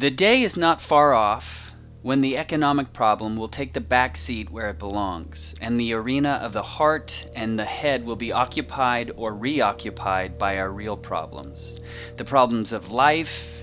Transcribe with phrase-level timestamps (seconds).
[0.00, 4.50] The day is not far off when the economic problem will take the back seat
[4.50, 9.12] where it belongs, and the arena of the heart and the head will be occupied
[9.14, 11.78] or reoccupied by our real problems
[12.16, 13.62] the problems of life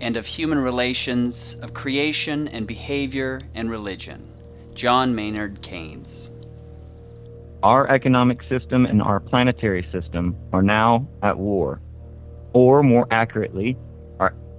[0.00, 4.22] and of human relations, of creation and behavior and religion.
[4.74, 6.30] John Maynard Keynes.
[7.64, 11.80] Our economic system and our planetary system are now at war.
[12.52, 13.76] Or, more accurately,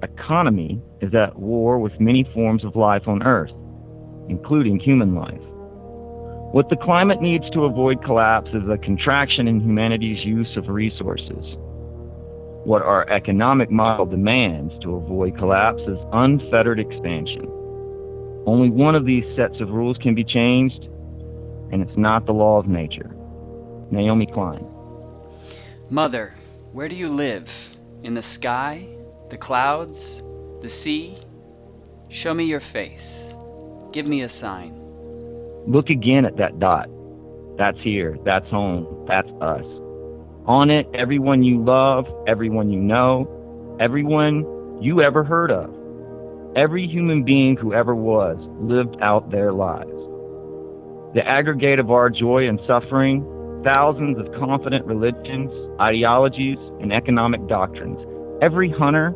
[0.04, 3.52] economy is at war with many forms of life on Earth,
[4.30, 5.42] including human life.
[6.54, 11.56] What the climate needs to avoid collapse is a contraction in humanity's use of resources.
[12.66, 17.48] What our economic model demands to avoid collapse is unfettered expansion.
[18.46, 20.84] Only one of these sets of rules can be changed,
[21.72, 23.16] and it's not the law of nature.
[23.90, 24.66] Naomi Klein.
[25.90, 26.34] Mother,
[26.72, 27.50] where do you live?
[28.04, 28.93] In the sky?
[29.34, 30.22] The clouds?
[30.62, 31.18] The sea?
[32.10, 33.34] Show me your face.
[33.92, 34.80] Give me a sign.
[35.66, 36.88] Look again at that dot.
[37.58, 38.16] That's here.
[38.26, 38.86] That's home.
[39.08, 39.66] That's us.
[40.46, 43.26] On it, everyone you love, everyone you know,
[43.80, 44.46] everyone
[44.84, 45.74] you ever heard of.
[46.56, 49.90] Every human being who ever was lived out their lives.
[51.16, 53.26] The aggregate of our joy and suffering,
[53.64, 55.50] thousands of confident religions,
[55.82, 57.98] ideologies, and economic doctrines,
[58.40, 59.16] every hunter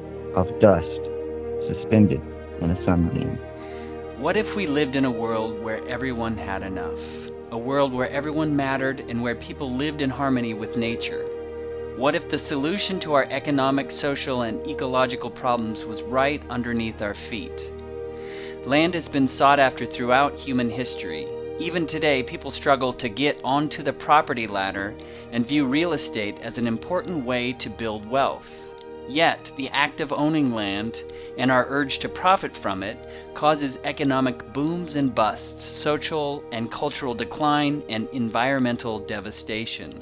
[0.35, 1.01] of dust
[1.67, 2.21] suspended
[2.61, 3.37] in a sunbeam.
[4.17, 6.99] What if we lived in a world where everyone had enough?
[7.51, 11.25] A world where everyone mattered and where people lived in harmony with nature?
[11.97, 17.13] What if the solution to our economic, social, and ecological problems was right underneath our
[17.13, 17.69] feet?
[18.65, 21.27] Land has been sought after throughout human history.
[21.59, 24.93] Even today, people struggle to get onto the property ladder
[25.31, 28.70] and view real estate as an important way to build wealth.
[29.11, 31.03] Yet, the act of owning land
[31.37, 32.97] and our urge to profit from it
[33.33, 40.01] causes economic booms and busts, social and cultural decline, and environmental devastation.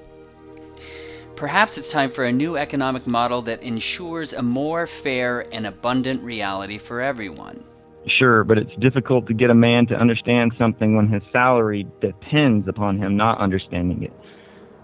[1.36, 6.24] Perhaps it's time for a new economic model that ensures a more fair and abundant
[6.24, 7.64] reality for everyone.
[8.06, 12.68] Sure, but it's difficult to get a man to understand something when his salary depends
[12.68, 14.14] upon him not understanding it.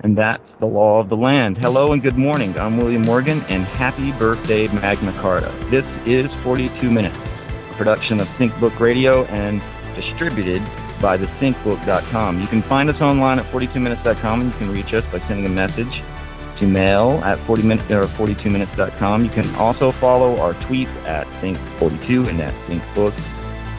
[0.02, 1.58] And that's the law of the land.
[1.58, 2.58] Hello and good morning.
[2.58, 5.52] I'm William Morgan, and happy birthday, Magna Carta.
[5.70, 9.62] This is 42 Minutes, a production of SyncBook Radio and
[9.96, 10.62] distributed
[11.02, 12.42] by thesyncbook.com.
[12.42, 15.50] You can find us online at 42minutes.com, and you can reach us by sending a
[15.50, 16.02] message
[16.58, 19.24] to mail at 40 minutes or 42minutes.com.
[19.24, 23.14] You can also follow our tweets at Sync42 and at SyncBook.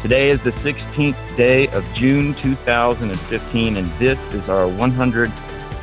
[0.03, 4.69] Today is the 16th day of June 2015, and this is our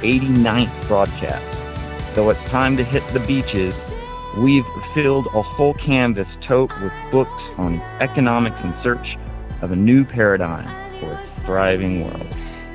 [0.03, 2.14] 189th broadcast.
[2.14, 3.74] So it's time to hit the beaches.
[4.38, 9.18] We've filled a whole canvas tote with books on economics in search
[9.62, 10.68] of a new paradigm
[11.00, 12.28] for a thriving world.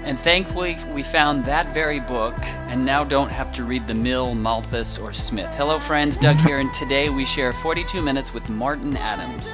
[0.04, 2.34] And thankfully, we found that very book
[2.68, 5.54] and now don't have to read the Mill, Malthus, or Smith.
[5.54, 6.16] Hello, friends.
[6.16, 9.52] Doug here, and today we share 42 minutes with Martin Adams,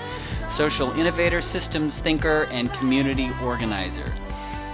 [0.49, 4.13] social innovator, systems thinker, and community organizer.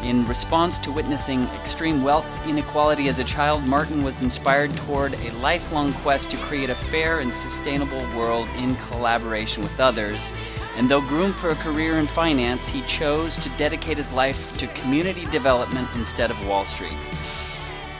[0.03, 5.31] In response to witnessing extreme wealth inequality as a child, Martin was inspired toward a
[5.33, 10.33] lifelong quest to create a fair and sustainable world in collaboration with others
[10.77, 14.66] and though groomed for a career in finance, he chose to dedicate his life to
[14.69, 16.97] community development instead of Wall Street.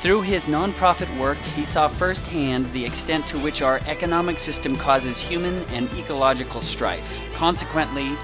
[0.01, 5.21] Through his nonprofit work, he saw firsthand the extent to which our economic system causes
[5.21, 7.05] human and ecological strife.
[7.35, 8.17] Consequently,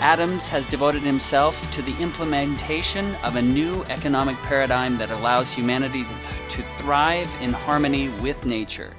[0.00, 6.04] Adams has devoted himself to the implementation of a new economic paradigm that allows humanity
[6.50, 8.94] to thrive in harmony with nature.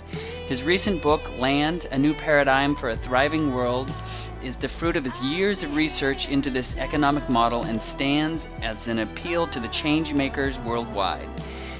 [0.47, 3.91] His recent book, Land A New Paradigm for a Thriving World,
[4.41, 8.87] is the fruit of his years of research into this economic model and stands as
[8.87, 11.29] an appeal to the change makers worldwide.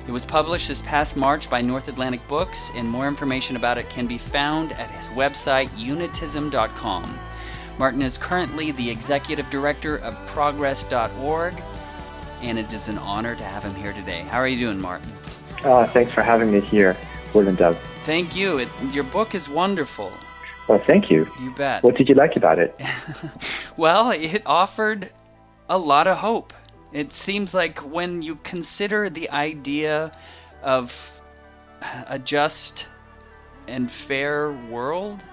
[0.07, 3.89] It was published this past March by North Atlantic Books, and more information about it
[3.89, 7.19] can be found at his website, unitism.com.
[7.77, 11.53] Martin is currently the executive director of progress.org,
[12.41, 14.21] and it is an honor to have him here today.
[14.21, 15.12] How are you doing, Martin?
[15.63, 16.97] Uh, thanks for having me here,
[17.33, 17.75] Will and Doug.
[18.06, 18.57] Thank you.
[18.57, 20.12] It, your book is wonderful.
[20.68, 21.27] Well, thank you.
[21.39, 21.83] You bet.
[21.83, 22.79] What did you like about it?
[23.77, 25.12] Well, it offered
[25.69, 26.51] a lot of hope.
[26.94, 30.12] It seems like when you consider the idea
[30.63, 31.21] of
[32.07, 32.88] a just
[33.68, 35.23] and fair world,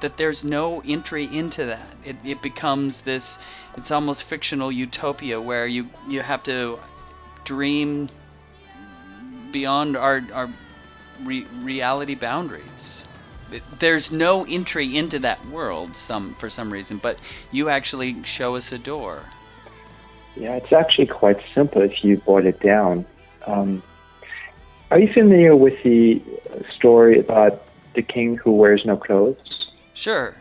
[0.00, 1.88] that there's no entry into that.
[2.04, 3.38] It, it becomes this,
[3.76, 6.78] it's almost fictional utopia where you, you have to
[7.44, 8.08] dream
[9.52, 10.50] beyond our, our
[11.24, 13.04] re- reality boundaries.
[13.78, 17.18] There's no entry into that world some for some reason, but
[17.52, 19.22] you actually show us a door.
[20.34, 23.06] Yeah, it's actually quite simple if you boil it down.
[23.46, 23.82] Um,
[24.90, 26.20] are you familiar with the
[26.74, 27.62] story about
[27.94, 29.36] the king who wears no clothes?
[29.96, 30.36] Sure.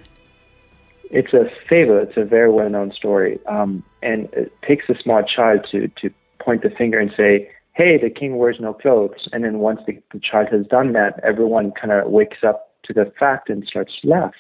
[1.12, 1.98] It's a fable.
[1.98, 6.10] It's a very well-known story, um, and it takes a small child to to
[6.40, 10.02] point the finger and say, "Hey, the king wears no clothes." And then once the,
[10.12, 13.94] the child has done that, everyone kind of wakes up to the fact and starts
[14.02, 14.34] to laugh.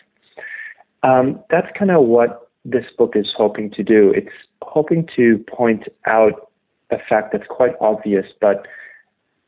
[1.03, 4.11] Um, that's kind of what this book is hoping to do.
[4.11, 6.51] It's hoping to point out
[6.91, 8.67] a fact that's quite obvious, but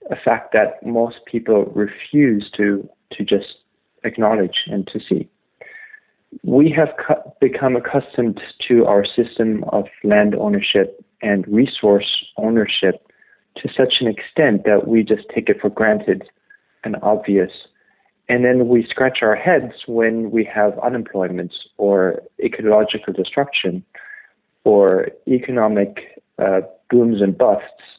[0.10, 3.56] a fact that most people refuse to to just
[4.06, 5.28] acknowledge and to see.
[6.44, 13.06] We have cu- become accustomed to our system of land ownership and resource ownership
[13.58, 16.24] to such an extent that we just take it for granted
[16.84, 17.52] and obvious.
[18.30, 23.84] And then we scratch our heads when we have unemployment or ecological destruction
[24.64, 27.98] or economic uh, booms and busts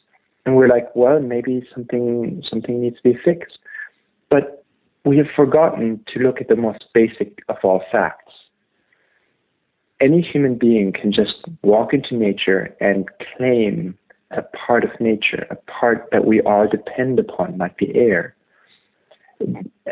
[0.49, 3.59] and we're like, well, maybe something something needs to be fixed.
[4.31, 4.58] But
[5.05, 8.33] we have forgotten to look at the most basic of all facts.
[10.01, 13.97] Any human being can just walk into nature and claim
[14.31, 18.35] a part of nature, a part that we all depend upon, like the air.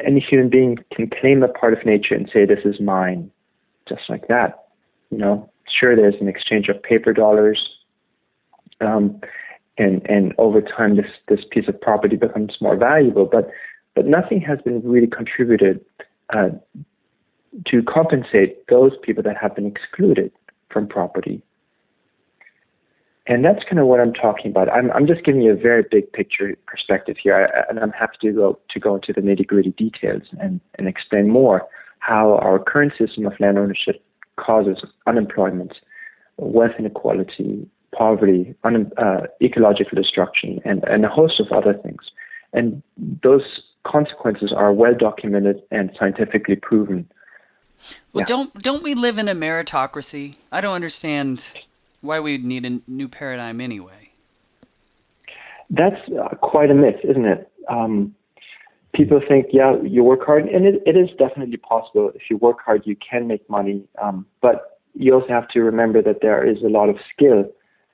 [0.06, 3.32] Any human being can claim a part of nature and say, This is mine,
[3.88, 4.68] just like that.
[5.10, 7.70] You know, sure, there's an exchange of paper dollars.
[8.82, 9.20] Um,
[9.78, 13.26] and and over time this this piece of property becomes more valuable.
[13.26, 13.50] But
[13.98, 15.84] but nothing has been really contributed
[16.30, 16.50] uh,
[17.66, 20.32] to compensate those people that have been excluded
[20.70, 21.42] from property.
[23.26, 24.72] And that's kind of what I'm talking about.
[24.72, 28.18] I'm, I'm just giving you a very big picture perspective here, I, and I'm happy
[28.22, 31.68] to go to go into the nitty gritty details and, and explain more
[31.98, 34.04] how our current system of land ownership
[34.36, 34.78] causes
[35.08, 35.74] unemployment,
[36.38, 37.68] wealth inequality,
[37.98, 42.12] poverty, un, uh, ecological destruction, and, and a host of other things.
[42.54, 42.84] And
[43.24, 47.10] those consequences are well documented and scientifically proven.
[48.14, 48.26] Well, yeah.
[48.26, 50.36] don't don't we live in a meritocracy?
[50.52, 51.44] I don't understand
[52.02, 54.12] why we need a new paradigm anyway.
[55.70, 57.52] That's uh, quite a myth, isn't it?
[57.68, 58.16] Um,
[58.94, 62.12] people think, yeah, you work hard, and it, it is definitely possible.
[62.16, 63.84] If you work hard, you can make money.
[64.02, 67.46] Um, but you also have to remember that there is a lot of skill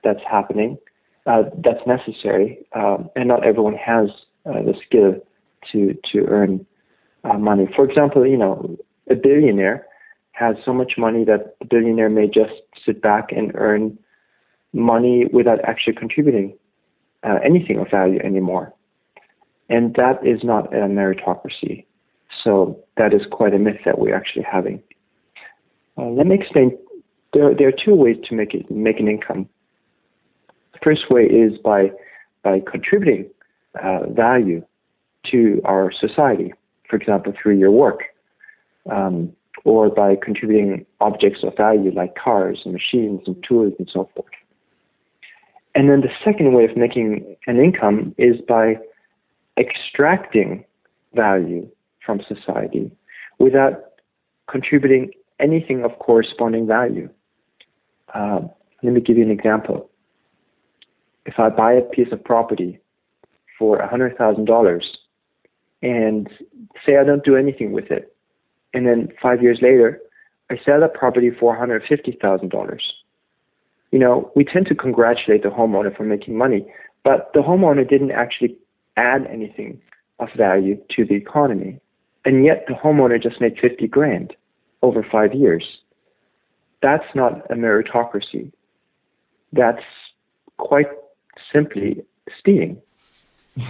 [0.04, 0.78] that's happening
[1.26, 4.10] uh, that's necessary, um, and not everyone has
[4.46, 5.16] uh, the skill
[5.72, 6.66] to to earn
[7.24, 7.68] uh, money.
[7.76, 8.78] For example, you know,
[9.10, 9.88] a billionaire
[10.34, 12.54] has so much money that the billionaire may just
[12.86, 13.98] sit back and earn
[14.74, 16.58] money without actually contributing
[17.24, 18.74] uh, anything of value anymore,
[19.70, 21.86] and that is not a meritocracy.
[22.44, 24.82] So that is quite a myth that we're actually having.
[25.98, 26.78] Uh, let me explain.
[27.34, 29.50] There, there are two ways to make it make an income
[30.74, 31.92] The first way is by
[32.44, 33.30] by contributing
[33.82, 34.64] uh, value
[35.32, 36.54] to our society,
[36.90, 38.04] for example, through your work,
[38.92, 39.32] um,
[39.66, 44.28] or by contributing objects of value like cars and machines and tools and so forth.
[45.76, 48.76] And then the second way of making an income is by
[49.58, 50.66] extracting
[51.14, 51.68] value
[52.06, 52.92] from society
[53.40, 53.74] without
[54.50, 57.10] contributing anything of corresponding value.
[58.14, 58.42] Uh,
[58.84, 59.90] let me give you an example
[61.26, 62.80] if I buy a piece of property
[63.58, 64.82] for $100,000
[65.84, 66.28] and
[66.84, 68.16] say I don't do anything with it,
[68.74, 70.02] and then five years later,
[70.50, 72.80] I sell that property for $150,000.
[73.92, 76.66] You know, we tend to congratulate the homeowner for making money,
[77.04, 78.58] but the homeowner didn't actually
[78.98, 79.80] add anything
[80.20, 81.80] of value to the economy.
[82.26, 84.36] And yet the homeowner just made 50 grand
[84.82, 85.64] over five years.
[86.82, 88.52] That's not a meritocracy.
[89.52, 89.84] That's
[90.58, 90.88] quite
[91.52, 92.04] simply
[92.40, 92.82] stealing.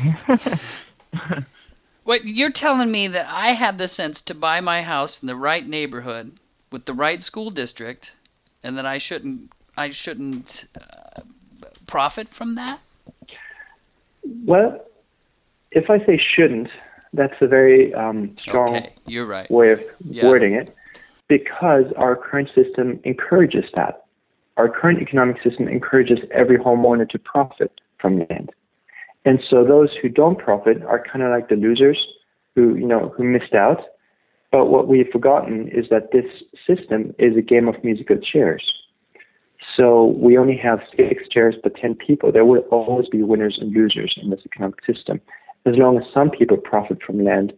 [2.03, 5.35] What you're telling me that I had the sense to buy my house in the
[5.35, 6.31] right neighborhood
[6.71, 8.11] with the right school district,
[8.63, 11.21] and that I shouldn't I shouldn't uh,
[11.87, 12.79] profit from that?
[14.45, 14.83] Well,
[15.71, 16.69] if I say shouldn't,
[17.13, 19.49] that's a very um, strong okay, you're right.
[19.49, 20.27] way of yeah.
[20.27, 20.75] wording it,
[21.27, 24.05] because our current system encourages that.
[24.57, 28.51] our current economic system encourages every homeowner to profit from land.
[29.25, 31.97] And so those who don't profit are kind of like the losers
[32.55, 33.81] who, you know, who missed out.
[34.51, 36.25] But what we've forgotten is that this
[36.67, 38.63] system is a game of musical chairs.
[39.75, 42.31] So we only have six chairs but 10 people.
[42.31, 45.19] There will always be winners and losers in this economic system,
[45.65, 47.53] as long as some people profit from land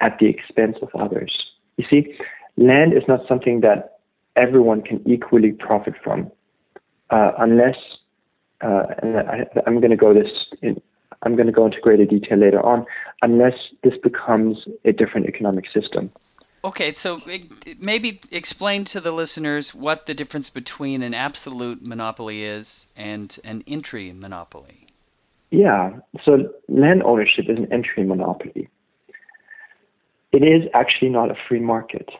[0.00, 1.36] at the expense of others.
[1.76, 2.14] You see,
[2.56, 3.98] land is not something that
[4.36, 6.30] everyone can equally profit from,
[7.10, 7.76] uh, unless,
[8.62, 10.30] uh, and I, am going to go this
[10.62, 10.80] in,
[11.22, 12.86] I'm going to go into greater detail later on,
[13.22, 16.10] unless this becomes a different economic system.
[16.64, 17.20] Okay, so
[17.78, 23.62] maybe explain to the listeners what the difference between an absolute monopoly is and an
[23.66, 24.86] entry monopoly.
[25.50, 28.68] Yeah, so land ownership is an entry monopoly.
[30.32, 32.10] It is actually not a free market.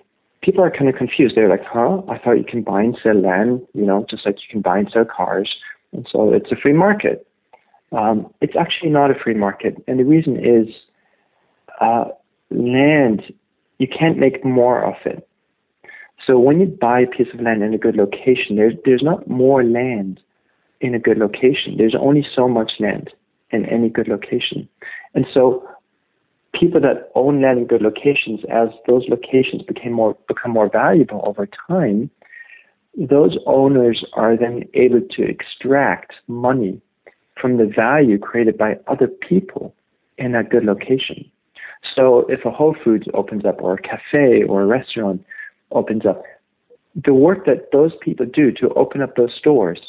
[0.41, 1.37] People are kind of confused.
[1.37, 2.03] They're like, huh?
[2.09, 4.79] I thought you can buy and sell land, you know, just like you can buy
[4.79, 5.57] and sell cars.
[5.93, 7.27] And so it's a free market.
[7.93, 9.83] Um, it's actually not a free market.
[9.87, 10.69] And the reason is
[11.81, 12.07] uh,
[12.51, 13.23] land
[13.79, 15.27] you can't make more of it.
[16.27, 19.29] So when you buy a piece of land in a good location, there's there's not
[19.29, 20.21] more land
[20.81, 21.77] in a good location.
[21.77, 23.11] There's only so much land
[23.51, 24.69] in any good location.
[25.15, 25.67] And so
[26.53, 31.23] people that own land in good locations, as those locations became more become more valuable
[31.25, 32.11] over time,
[32.97, 36.83] those owners are then able to extract money
[37.41, 39.75] from the value created by other people
[40.17, 41.31] in that good location.
[41.95, 45.25] So if a Whole Foods opens up, or a cafe, or a restaurant
[45.71, 46.23] opens up,
[46.95, 49.81] the work that those people do to open up those stores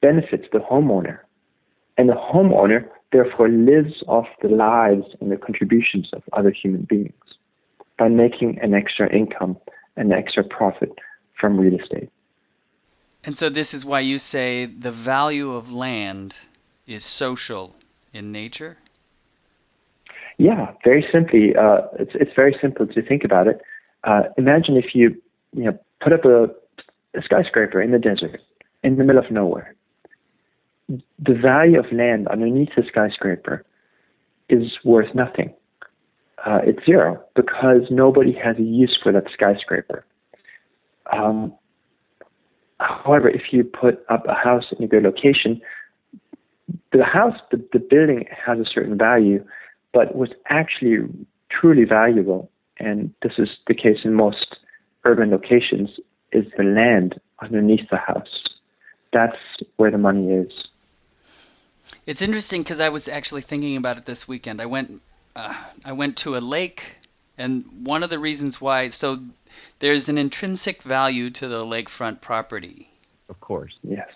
[0.00, 1.18] benefits the homeowner.
[1.96, 7.14] And the homeowner therefore lives off the lives and the contributions of other human beings
[7.98, 9.56] by making an extra income,
[9.96, 10.92] an extra profit
[11.40, 12.10] from real estate.
[13.24, 16.36] And so this is why you say the value of land
[16.86, 17.74] is social
[18.12, 18.76] in nature?
[20.38, 23.60] Yeah, very simply, uh, it's it's very simple to think about it.
[24.04, 25.20] Uh, imagine if you
[25.54, 26.44] you know put up a,
[27.18, 28.40] a skyscraper in the desert,
[28.82, 29.74] in the middle of nowhere.
[30.88, 33.64] The value of land underneath the skyscraper
[34.48, 35.52] is worth nothing.
[36.44, 40.04] Uh, it's zero because nobody has a use for that skyscraper.
[41.12, 41.52] Um,
[42.78, 45.60] however, if you put up a house in a good location,
[46.96, 49.44] the house, the, the building has a certain value,
[49.92, 51.08] but what's actually
[51.50, 54.56] truly valuable, and this is the case in most
[55.04, 55.90] urban locations,
[56.32, 58.44] is the land underneath the house.
[59.12, 59.36] That's
[59.76, 60.52] where the money is.
[62.06, 64.60] It's interesting because I was actually thinking about it this weekend.
[64.60, 65.00] I went,
[65.34, 66.82] uh, I went to a lake,
[67.38, 69.18] and one of the reasons why, so
[69.78, 72.90] there's an intrinsic value to the lakefront property.
[73.28, 74.08] Of course, yes.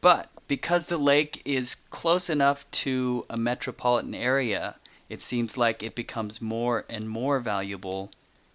[0.00, 4.76] But because the lake is close enough to a metropolitan area,
[5.08, 8.10] it seems like it becomes more and more valuable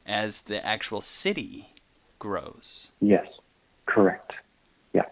[0.06, 1.70] as the actual city
[2.18, 2.92] grows.
[3.00, 3.28] Yes,
[3.86, 4.34] correct.
[4.94, 5.06] Yeah.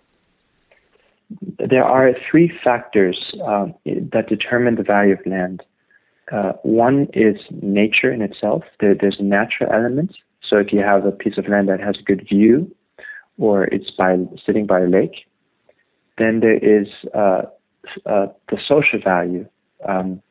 [1.57, 5.63] There are three factors um, that determine the value of land.
[6.31, 8.63] Uh, one is nature in itself.
[8.79, 10.15] There, there's natural element.
[10.41, 12.73] So if you have a piece of land that has a good view,
[13.37, 15.27] or it's by sitting by a lake,
[16.17, 17.43] then there is uh,
[18.05, 19.47] uh, the social value.
[19.87, 20.21] Um,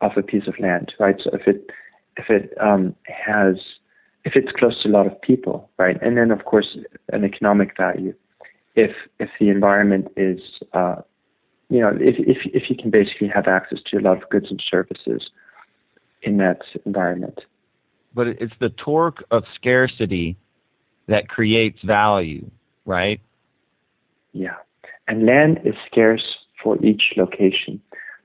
[0.00, 1.16] of a piece of land, right?
[1.22, 1.70] So if it
[2.16, 3.56] if it um, has
[4.24, 5.96] if it's close to a lot of people, right?
[6.02, 6.76] And then of course
[7.12, 8.14] an economic value.
[8.74, 10.40] If if the environment is
[10.72, 10.96] uh,
[11.68, 14.46] you know if, if if you can basically have access to a lot of goods
[14.50, 15.30] and services
[16.22, 17.40] in that environment.
[18.14, 20.36] But it's the torque of scarcity
[21.06, 22.50] that creates value,
[22.84, 23.20] right?
[24.32, 24.56] Yeah.
[25.08, 27.80] And land is scarce for each location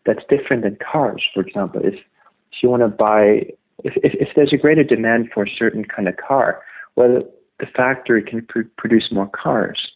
[0.06, 1.82] that's different than cars, for example.
[1.84, 3.48] If, if you want to buy,
[3.84, 6.62] if, if, if there's a greater demand for a certain kind of car,
[6.96, 7.24] well,
[7.60, 9.92] the factory can pr- produce more cars.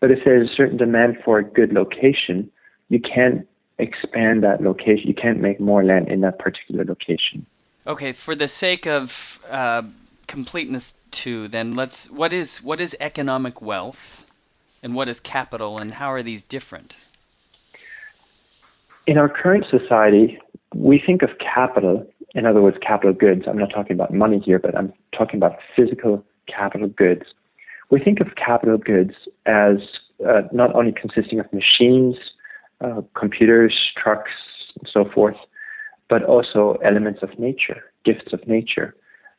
[0.00, 2.50] But if there's a certain demand for a good location,
[2.88, 3.46] you can't
[3.78, 5.08] expand that location.
[5.08, 7.46] You can't make more land in that particular location.
[7.86, 9.82] Okay, for the sake of uh,
[10.26, 12.10] completeness, too, then let's.
[12.10, 14.24] What is what is economic wealth,
[14.82, 16.96] and what is capital, and how are these different?
[19.08, 20.38] in our current society,
[20.74, 23.44] we think of capital, in other words, capital goods.
[23.48, 27.22] I'm not talking about money here, but I'm talking about physical capital goods.
[27.88, 29.14] We think of capital goods
[29.46, 29.78] as
[30.28, 32.16] uh, not only consisting of machines,
[32.82, 34.32] uh, computers, trucks,
[34.78, 35.36] and so forth,
[36.10, 38.94] but also elements of nature, gifts of nature.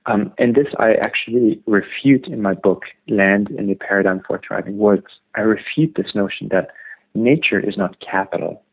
[0.09, 4.79] Um, and this I actually refute in my book, Land A New Paradigm for Thriving
[4.79, 5.03] World.
[5.35, 6.71] I refute this notion that
[7.13, 8.63] nature is not capital.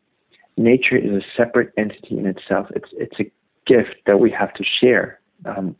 [0.57, 2.67] Nature is a separate entity in itself.
[2.75, 3.31] It's, it's a
[3.67, 5.19] gift that we have to share.
[5.45, 5.75] Um,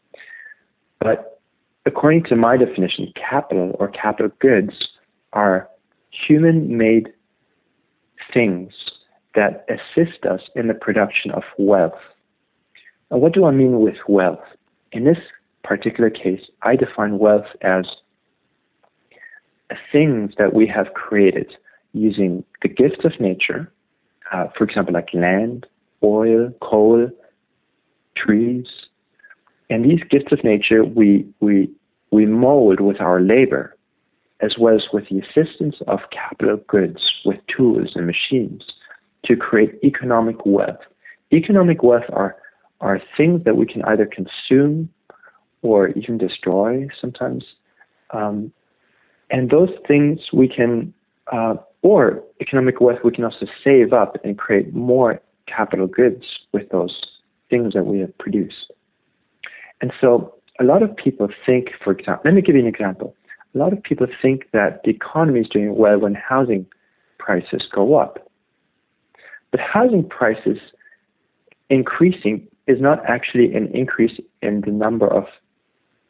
[0.99, 1.41] but
[1.87, 4.89] according to my definition, capital or capital goods
[5.33, 5.67] are
[6.11, 7.09] human made
[8.31, 8.73] things
[9.33, 11.99] that assist us in the production of wealth.
[13.09, 14.43] Now, what do I mean with wealth?
[14.91, 15.17] In this
[15.67, 17.85] particular case, I define wealth as
[19.91, 21.53] things that we have created
[21.93, 23.71] using the gifts of nature,
[24.31, 25.65] uh, for example, like land,
[26.03, 27.09] oil, coal,
[28.15, 28.65] trees.
[29.69, 31.69] And these gifts of nature we, we,
[32.11, 33.75] we mold with our labor,
[34.39, 38.63] as well as with the assistance of capital goods, with tools and machines,
[39.25, 40.79] to create economic wealth.
[41.33, 42.37] Economic wealth are,
[42.79, 44.89] are things that we can either consume
[45.61, 47.43] or even destroy sometimes.
[48.11, 48.51] Um,
[49.29, 50.93] and those things we can,
[51.31, 56.23] uh, or economic wealth, we can also save up and create more capital goods
[56.53, 57.01] with those
[57.49, 58.71] things that we have produced.
[59.81, 63.15] And so a lot of people think, for example, let me give you an example.
[63.53, 66.65] A lot of people think that the economy is doing well when housing
[67.17, 68.29] prices go up.
[69.51, 70.57] But housing prices
[71.69, 75.25] increasing is not actually an increase in the number of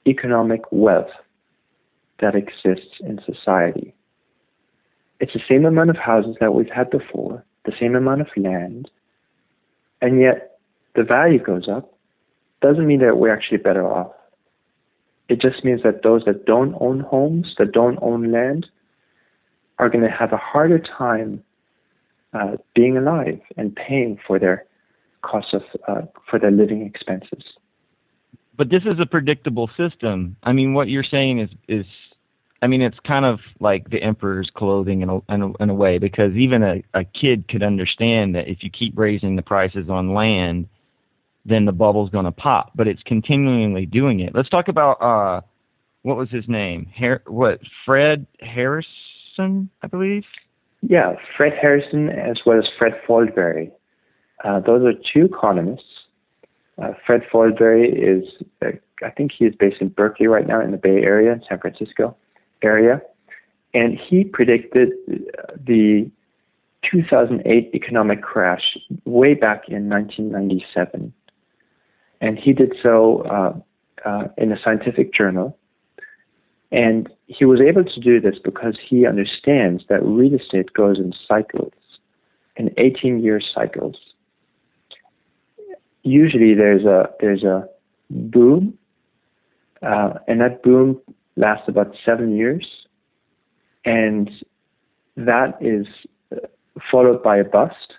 [0.08, 1.12] economic wealth
[2.20, 3.94] that exists in society.
[5.20, 8.90] It's the same amount of houses that we've had before, the same amount of land,
[10.02, 10.60] and yet
[10.96, 11.94] the value goes up.
[12.62, 14.14] Doesn't mean that we're actually better off.
[15.30, 18.68] It just means that those that don't own homes, that don't own land,
[19.80, 21.44] are going to have a harder time
[22.34, 24.66] uh, being alive and paying for their
[25.22, 27.44] costs of uh, for their living expenses
[28.58, 30.36] but this is a predictable system.
[30.44, 31.86] I mean, what you're saying is is,
[32.62, 35.76] I mean, it's kind of like the emperor's clothing in a in a, in a
[35.76, 39.90] way because even a a kid could understand that if you keep raising the prices
[39.90, 40.68] on land,
[41.46, 42.72] then the bubble's going to pop.
[42.76, 44.34] But it's continually doing it.
[44.34, 45.42] Let's talk about uh,
[46.02, 46.88] what was his name?
[46.98, 50.24] Her- what Fred Harrison, I believe.
[50.82, 53.72] Yeah, Fred Harrison as well as Fred Foldvary.
[54.44, 55.97] Uh, those are two economists
[56.82, 58.26] uh, Fred Foldvary is,
[58.64, 58.72] uh,
[59.04, 62.16] I think he is based in Berkeley right now in the Bay Area, San Francisco
[62.62, 63.02] area.
[63.74, 64.90] And he predicted
[65.56, 66.10] the
[66.90, 71.14] 2008 economic crash way back in 1997.
[72.22, 75.58] And he did so uh, uh, in a scientific journal.
[76.72, 81.14] And he was able to do this because he understands that real estate goes in
[81.28, 81.74] cycles,
[82.56, 83.96] in 18 year cycles
[86.08, 87.68] usually there's a there's a
[88.10, 88.78] boom,
[89.82, 91.00] uh, and that boom
[91.36, 92.66] lasts about seven years,
[93.86, 94.30] and
[95.16, 95.88] that is
[96.32, 96.48] uh,
[96.92, 97.94] followed by a bust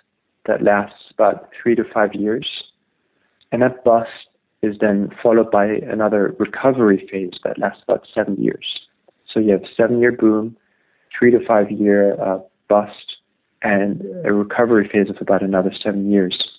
[0.45, 2.47] that lasts about three to five years,
[3.51, 4.09] and that bust
[4.61, 8.65] is then followed by another recovery phase that lasts about seven years.
[9.31, 10.57] So you have seven year boom,
[11.17, 13.17] three to five year uh, bust,
[13.61, 16.58] and a recovery phase of about another seven years.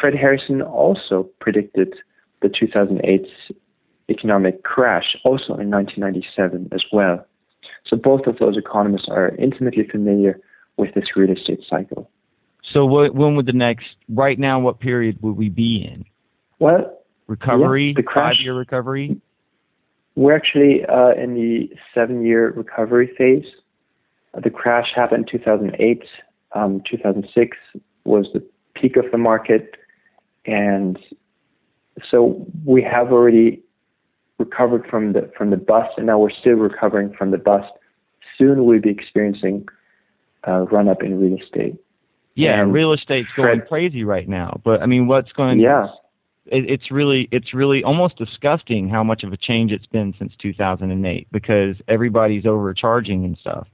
[0.00, 1.94] Fred Harrison also predicted
[2.42, 3.26] the 2008
[4.08, 7.26] economic crash, also in 1997 as well.
[7.86, 10.38] So both of those economists are intimately familiar
[10.76, 12.10] with this real estate cycle.
[12.72, 16.04] So what, when would the next, right now, what period would we be in?
[16.58, 19.20] Well, recovery, yeah, the crash, five-year recovery?
[20.14, 23.46] We're actually uh, in the seven-year recovery phase.
[24.34, 26.04] Uh, the crash happened in 2008.
[26.54, 27.56] Um, 2006
[28.04, 29.76] was the peak of the market.
[30.46, 30.98] And
[32.10, 33.62] so we have already
[34.38, 37.72] recovered from the from the bust, and now we're still recovering from the bust.
[38.38, 39.66] Soon we'll be experiencing
[40.46, 41.76] uh, a run up in real estate.
[42.34, 44.60] Yeah, and real estate's going Fred, crazy right now.
[44.62, 45.58] But I mean, what's going?
[45.58, 45.86] Yeah.
[46.46, 50.32] It, it's really it's really almost disgusting how much of a change it's been since
[50.40, 53.66] 2008 because everybody's overcharging and stuff.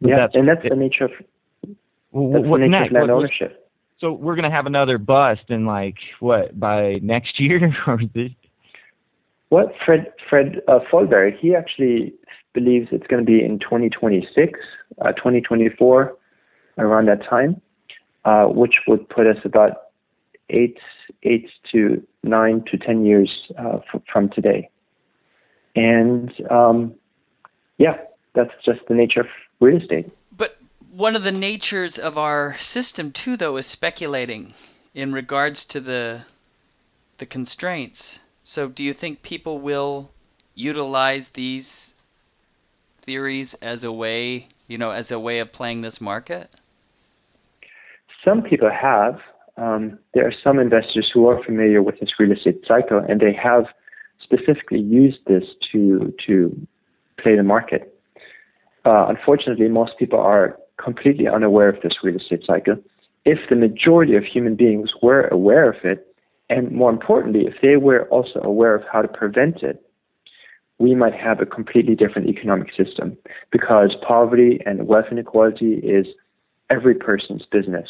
[0.00, 1.76] But yeah, that's, and that's it, the nature of that's
[2.12, 2.86] what, the nature next?
[2.86, 3.57] of land what, ownership.
[4.00, 8.30] So we're gonna have another bust in like what by next year or this?
[9.48, 12.14] What Fred Fred uh, Foldvary he actually
[12.54, 14.58] believes it's going to be in 2026,
[15.00, 16.16] uh, 2024,
[16.78, 17.60] around that time,
[18.24, 19.72] uh, which would put us about
[20.50, 20.78] eight
[21.22, 24.68] eight to nine to ten years uh, f- from today.
[25.76, 26.94] And um,
[27.78, 27.96] yeah,
[28.34, 29.26] that's just the nature of
[29.60, 30.10] real estate
[30.90, 34.54] one of the natures of our system too though is speculating
[34.94, 36.22] in regards to the
[37.18, 40.10] the constraints So, do you think people will
[40.54, 41.94] utilize these
[43.02, 46.50] theories as a way, you know, as a way of playing this market?
[48.24, 49.20] Some people have.
[49.56, 53.32] Um, there are some investors who are familiar with this real estate cycle, and they
[53.32, 53.66] have
[54.22, 56.66] specifically used this to to
[57.18, 57.82] play the market.
[58.84, 62.76] Uh, unfortunately, most people are completely unaware of this real estate cycle.
[63.24, 66.06] If the majority of human beings were aware of it,
[66.48, 69.84] and more importantly, if they were also aware of how to prevent it,
[70.78, 73.16] we might have a completely different economic system
[73.50, 76.06] because poverty and wealth inequality is
[76.70, 77.88] every person's business.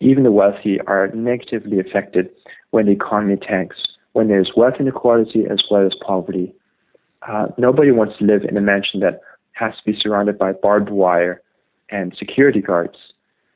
[0.00, 2.28] Even the wealthy are negatively affected
[2.70, 3.76] when the economy tanks,
[4.12, 6.52] when there's wealth inequality as well as poverty.
[7.28, 9.20] Uh, nobody wants to live in a mansion that
[9.52, 11.42] has to be surrounded by barbed wire
[11.90, 12.96] and security guards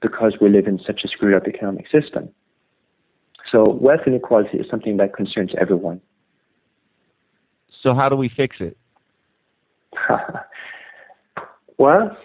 [0.00, 2.28] because we live in such a screwed up economic system.
[3.50, 6.00] So wealth inequality is something that concerns everyone.
[7.82, 8.76] So how do we fix it?
[11.78, 12.16] well,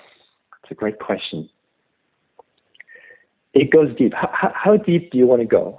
[0.64, 1.50] it's a great question.
[3.54, 4.14] It goes deep.
[4.14, 5.78] How, how deep do you want to go?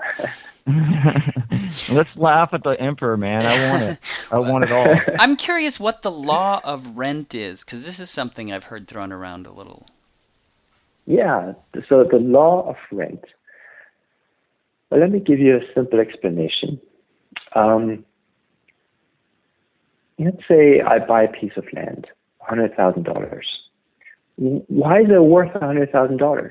[1.89, 3.47] Let's laugh at the emperor, man.
[3.47, 3.99] I want it.
[4.31, 4.95] I want it all.
[5.19, 9.13] I'm curious what the law of rent is, because this is something I've heard thrown
[9.13, 9.87] around a little.
[11.07, 11.53] Yeah.
[11.89, 13.25] So the law of rent.
[14.91, 16.81] Well, let me give you a simple explanation.
[17.55, 18.05] Um,
[20.19, 22.07] let's say I buy a piece of land,
[22.51, 23.41] $100,000.
[24.37, 26.51] Why is it worth $100,000?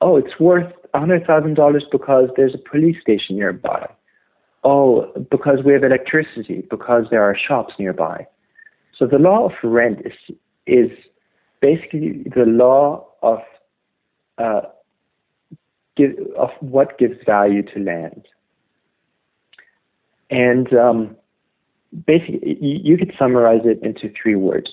[0.00, 3.88] Oh, it's worth $100,000 because there's a police station nearby.
[4.64, 8.26] Oh, because we have electricity, because there are shops nearby.
[8.96, 10.90] So the law of rent is, is
[11.60, 13.40] basically the law of,
[14.38, 14.62] uh,
[16.36, 18.26] of what gives value to land.
[20.30, 21.16] And um,
[22.06, 24.70] basically, you could summarize it into three words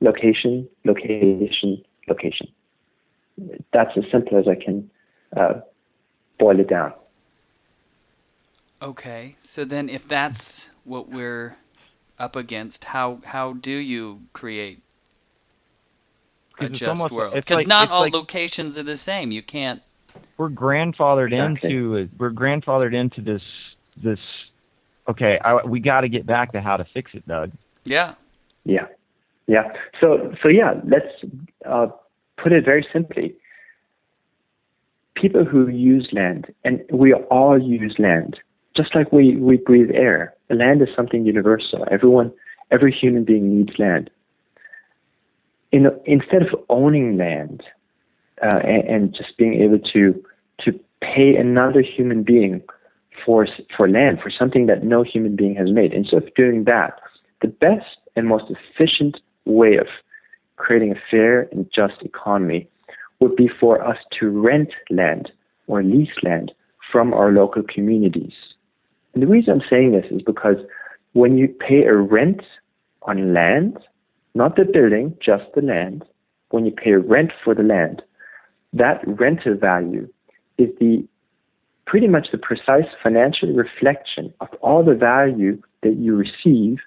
[0.00, 2.48] location, location, location.
[3.72, 4.90] That's as simple as I can
[5.36, 5.60] uh,
[6.38, 6.92] boil it down.
[8.82, 11.56] Okay, so then if that's what we're
[12.18, 14.82] up against, how how do you create
[16.60, 17.34] a just almost, world?
[17.34, 19.30] Because like, not all like, locations are the same.
[19.30, 19.82] You can't.
[20.36, 21.70] We're grandfathered exactly.
[21.70, 23.42] into we're grandfathered into this
[24.02, 24.20] this.
[25.08, 27.50] Okay, I, we got to get back to how to fix it, Doug.
[27.84, 28.14] Yeah.
[28.64, 28.86] Yeah.
[29.46, 29.72] Yeah.
[30.00, 31.12] So so yeah, let's
[31.66, 31.88] uh,
[32.36, 33.36] put it very simply
[35.20, 38.38] people who use land, and we all use land,
[38.76, 40.34] just like we, we breathe air.
[40.48, 41.86] Land is something universal.
[41.90, 42.32] Everyone,
[42.70, 44.10] every human being needs land.
[45.72, 47.62] In, instead of owning land
[48.42, 50.22] uh, and, and just being able to
[50.64, 52.62] to pay another human being
[53.24, 57.00] for for land for something that no human being has made, instead of doing that,
[57.40, 59.86] the best and most efficient way of
[60.56, 62.68] creating a fair and just economy
[63.20, 65.30] would be for us to rent land
[65.66, 66.52] or lease land
[66.90, 68.32] from our local communities.
[69.14, 70.56] And the reason I'm saying this is because
[71.12, 72.42] when you pay a rent
[73.02, 73.78] on land,
[74.34, 76.04] not the building, just the land,
[76.50, 78.02] when you pay rent for the land,
[78.72, 80.08] that rental value
[80.58, 81.04] is the
[81.86, 86.78] pretty much the precise financial reflection of all the value that you receive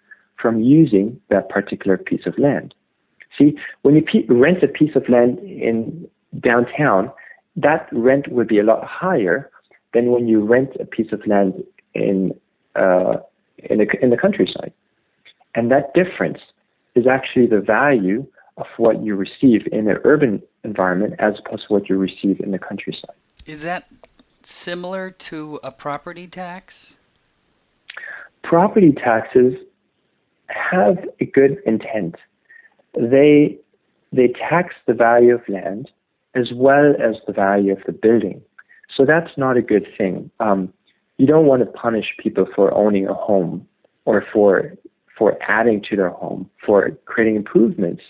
[0.42, 2.74] from using that particular piece of land.
[3.38, 6.08] See, when you rent a piece of land in
[6.40, 7.12] downtown,
[7.56, 9.50] that rent would be a lot higher
[9.94, 12.34] than when you rent a piece of land in
[12.76, 13.18] uh,
[13.58, 14.74] in, the, in the countryside.
[15.56, 16.40] And that difference
[16.96, 18.26] is actually the value
[18.58, 22.52] of what you receive in an urban environment as opposed to what you receive in
[22.52, 23.16] the countryside.
[23.46, 23.88] Is that
[24.44, 26.98] similar to a property tax?
[28.44, 29.56] Property taxes
[30.48, 32.16] have a good intent.
[32.96, 33.58] They
[34.12, 35.90] they tax the value of land
[36.36, 38.42] as well as the value of the building.
[38.96, 40.30] So that's not a good thing.
[40.40, 40.72] Um,
[41.18, 43.68] you don't want to punish people for owning a home
[44.06, 44.74] or for
[45.18, 48.02] for adding to their home, for creating improvements.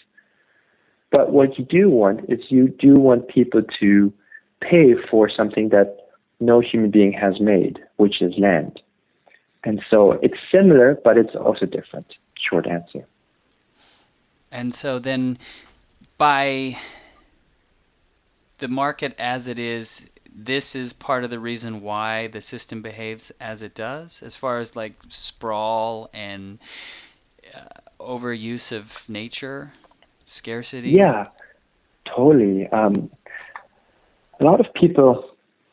[1.11, 4.13] But what you do want is you do want people to
[4.61, 5.97] pay for something that
[6.39, 8.81] no human being has made, which is land.
[9.63, 12.15] And so it's similar, but it's also different.
[12.35, 13.05] Short answer.
[14.51, 15.37] And so then
[16.17, 16.77] by
[18.57, 23.31] the market as it is, this is part of the reason why the system behaves
[23.39, 26.59] as it does, as far as like sprawl and
[27.53, 29.71] uh, overuse of nature,
[30.25, 30.91] scarcity.
[30.91, 31.27] Yeah,
[32.05, 32.67] totally.
[32.69, 33.11] Um,
[34.39, 35.29] a lot of people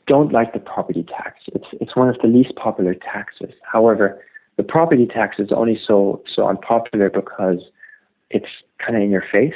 [0.06, 1.38] don't like the property tax.
[1.46, 3.54] It's it's one of the least popular taxes.
[3.62, 4.22] However,
[4.56, 7.60] the property tax is only so so unpopular because
[8.28, 9.54] it's kind of in your face.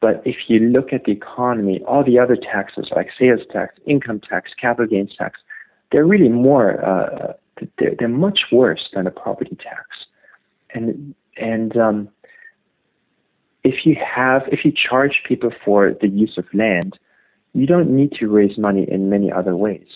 [0.00, 4.20] But if you look at the economy, all the other taxes like sales tax, income
[4.20, 5.40] tax, capital gains tax,
[5.92, 7.34] they're really more uh,
[7.78, 9.86] they're, they're much worse than a property tax.
[10.72, 12.08] And and um,
[13.64, 16.98] if you have if you charge people for the use of land,
[17.52, 19.88] you don't need to raise money in many other ways.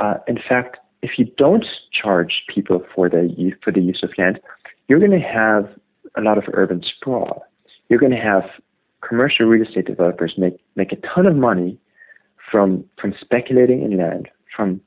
[0.00, 4.40] Uh, in fact, if you don't charge people for the for the use of land,
[4.88, 5.68] you're going to have
[6.16, 7.44] a lot of urban sprawl.
[7.88, 8.44] You're going to have
[9.06, 11.78] commercial real estate developers make make a ton of money
[12.50, 14.80] from from speculating in land, from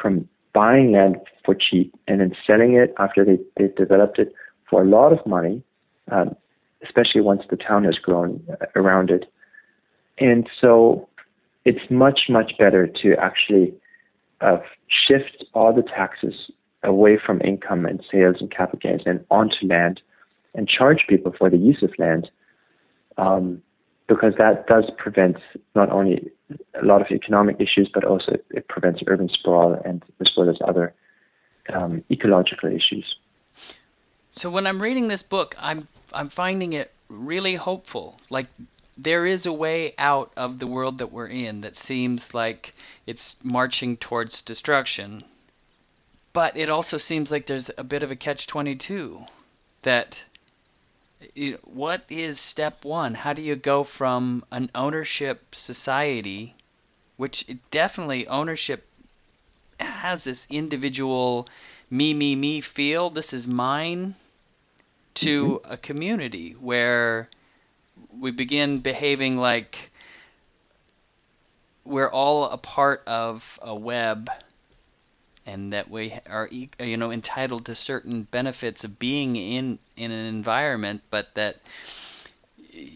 [0.00, 4.32] from buying land for cheap and then selling it after they they've developed it
[4.68, 5.62] for a lot of money,
[6.10, 6.34] um,
[6.82, 9.24] especially once the town has grown uh, around it.
[10.18, 11.08] And so
[11.64, 13.74] it's much, much better to actually
[14.40, 14.58] uh,
[14.88, 16.50] shift all the taxes
[16.82, 20.00] away from income and sales and capital gains and onto land
[20.54, 22.30] and charge people for the use of land
[23.18, 23.62] um,
[24.06, 25.36] because that does prevent
[25.74, 26.30] not only
[26.80, 30.56] a lot of economic issues but also it prevents urban sprawl and as well as
[30.66, 30.92] other
[31.72, 33.14] um, ecological issues.
[34.30, 38.20] So when I'm reading this book, I'm I'm finding it really hopeful.
[38.30, 38.46] Like
[38.96, 42.74] there is a way out of the world that we're in that seems like
[43.06, 45.24] it's marching towards destruction.
[46.32, 49.24] But it also seems like there's a bit of a catch 22
[49.82, 50.22] that
[51.64, 53.14] what is step 1?
[53.14, 56.54] How do you go from an ownership society
[57.16, 58.86] which definitely ownership
[59.78, 61.48] has this individual
[61.90, 64.14] me me me feel this is mine
[65.14, 65.72] to mm-hmm.
[65.72, 67.28] a community where
[68.18, 69.90] we begin behaving like
[71.84, 74.30] we're all a part of a web
[75.46, 80.26] and that we are you know entitled to certain benefits of being in in an
[80.26, 81.56] environment but that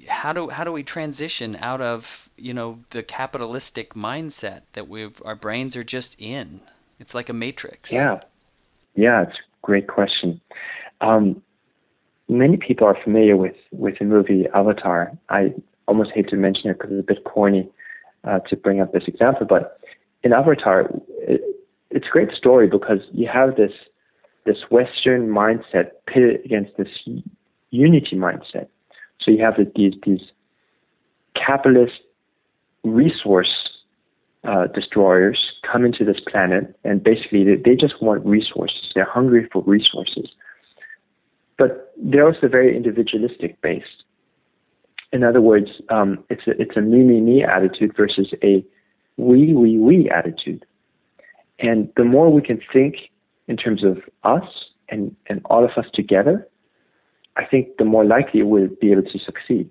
[0.07, 5.11] how do how do we transition out of you know the capitalistic mindset that we
[5.25, 6.61] our brains are just in?
[6.99, 7.93] It's like a matrix.
[7.93, 8.21] Yeah.
[8.95, 10.41] Yeah it's a great question.
[11.01, 11.43] Um,
[12.29, 15.13] many people are familiar with with the movie Avatar.
[15.29, 15.55] I
[15.87, 17.69] almost hate to mention it because it's a bit corny
[18.25, 19.81] uh, to bring up this example, but
[20.23, 21.41] in Avatar, it,
[21.91, 23.73] it's a great story because you have this
[24.47, 26.89] this Western mindset pitted against this
[27.71, 28.69] unity mindset.
[29.21, 30.23] So you have these these
[31.35, 32.01] capitalist
[32.85, 33.53] resource
[34.45, 38.93] uh, destroyers come into this planet, and basically they, they just want resources.
[38.95, 40.29] They're hungry for resources
[41.59, 44.05] but they're also very individualistic based.
[45.13, 48.65] In other words, um, it's a, it's a me me me attitude versus a
[49.17, 50.65] we we we attitude.
[51.59, 52.97] And the more we can think
[53.49, 54.49] in terms of us
[54.89, 56.47] and, and all of us together,
[57.37, 59.71] I think the more likely we'll be able to succeed.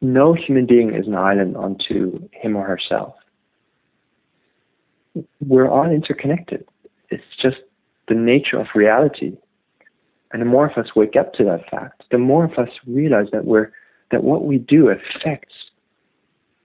[0.00, 3.14] No human being is an island unto him or herself.
[5.40, 6.64] We're all interconnected.
[7.10, 7.56] It's just
[8.06, 9.36] the nature of reality
[10.32, 13.28] and the more of us wake up to that fact, the more of us realize
[13.32, 13.70] that we're
[14.10, 15.54] that what we do affects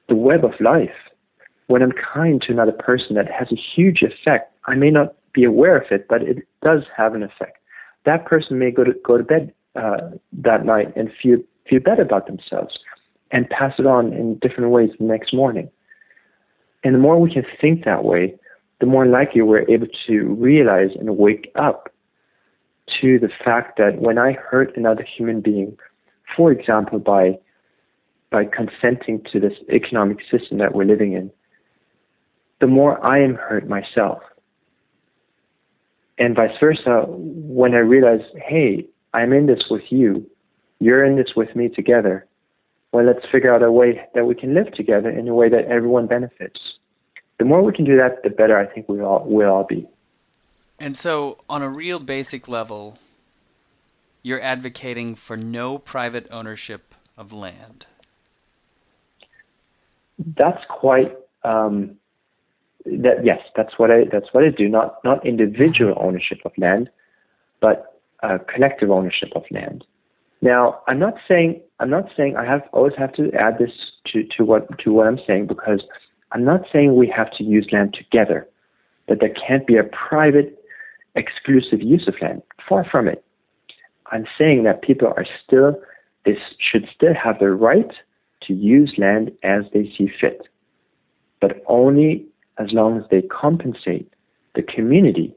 [0.07, 0.91] the web of life.
[1.67, 4.53] When I'm kind to another person, that has a huge effect.
[4.67, 7.57] I may not be aware of it, but it does have an effect.
[8.05, 12.01] That person may go to go to bed uh, that night and feel feel better
[12.01, 12.77] about themselves,
[13.31, 15.69] and pass it on in different ways the next morning.
[16.83, 18.35] And the more we can think that way,
[18.81, 21.89] the more likely we're able to realize and wake up
[23.01, 25.77] to the fact that when I hurt another human being,
[26.35, 27.39] for example, by
[28.29, 31.31] by consenting to this economic system that we're living in,
[32.63, 34.23] the more I am hurt myself.
[36.17, 40.25] And vice versa, when I realize, hey, I'm in this with you,
[40.79, 42.25] you're in this with me together,
[42.93, 45.65] well, let's figure out a way that we can live together in a way that
[45.65, 46.57] everyone benefits.
[47.37, 49.85] The more we can do that, the better I think we all will all be.
[50.79, 52.97] And so, on a real basic level,
[54.21, 57.87] you're advocating for no private ownership of land.
[60.17, 61.17] That's quite.
[61.43, 61.97] Um,
[62.85, 64.67] that yes, that's what I that's what I do.
[64.67, 66.89] Not not individual ownership of land,
[67.61, 69.85] but uh, collective ownership of land.
[70.41, 73.71] Now, I'm not saying I'm not saying I have always have to add this
[74.07, 75.81] to, to what to what I'm saying because
[76.31, 78.47] I'm not saying we have to use land together.
[79.07, 80.63] That there can't be a private
[81.15, 82.41] exclusive use of land.
[82.67, 83.23] Far from it.
[84.11, 85.81] I'm saying that people are still,
[86.25, 87.91] they should still have the right
[88.43, 90.47] to use land as they see fit,
[91.41, 92.25] but only
[92.59, 94.11] as long as they compensate
[94.55, 95.35] the community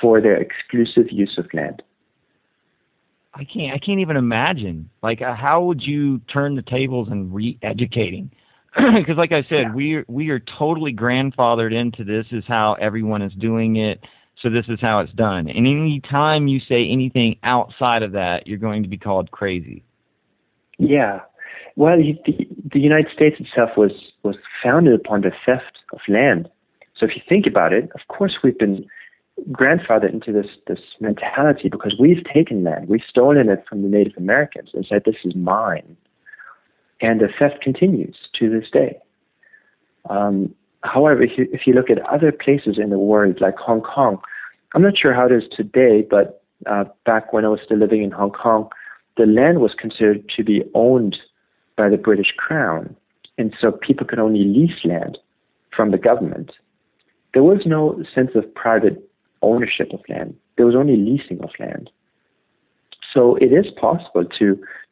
[0.00, 1.82] for their exclusive use of land.
[3.34, 3.72] I can't.
[3.72, 4.90] I can't even imagine.
[5.02, 8.30] Like, uh, how would you turn the tables and re-educating?
[8.94, 9.74] Because, like I said, yeah.
[9.74, 12.26] we we are totally grandfathered into this.
[12.30, 14.00] Is how everyone is doing it.
[14.42, 15.48] So this is how it's done.
[15.48, 19.84] And any time you say anything outside of that, you're going to be called crazy.
[20.78, 21.20] Yeah.
[21.80, 26.46] Well, the, the United States itself was was founded upon the theft of land.
[26.94, 28.84] So if you think about it, of course we've been
[29.50, 34.12] grandfathered into this this mentality because we've taken land, we've stolen it from the Native
[34.18, 35.96] Americans and said this is mine,
[37.00, 38.98] and the theft continues to this day.
[40.10, 43.80] Um, however, if you, if you look at other places in the world, like Hong
[43.80, 44.20] Kong,
[44.74, 48.02] I'm not sure how it is today, but uh, back when I was still living
[48.02, 48.68] in Hong Kong,
[49.16, 51.16] the land was considered to be owned
[51.80, 52.94] by the British Crown,
[53.38, 55.16] and so people could only lease land
[55.74, 56.50] from the government.
[57.32, 58.96] There was no sense of private
[59.40, 60.36] ownership of land.
[60.58, 61.88] There was only leasing of land.
[63.14, 64.46] So it is possible to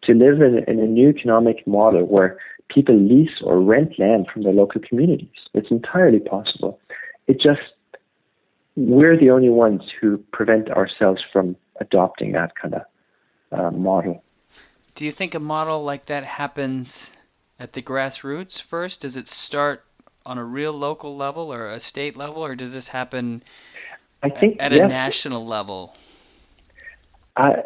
[0.04, 2.38] to live in, in a new economic model where
[2.74, 5.40] people lease or rent land from their local communities.
[5.52, 6.80] It's entirely possible.
[7.26, 7.66] It just
[8.76, 12.84] we're the only ones who prevent ourselves from adopting that kind of
[13.52, 14.24] uh, model.
[14.98, 17.12] Do you think a model like that happens
[17.60, 19.02] at the grassroots first?
[19.02, 19.84] Does it start
[20.26, 23.44] on a real local level or a state level, or does this happen
[24.24, 25.94] I think at yes, a national level?
[27.36, 27.62] I,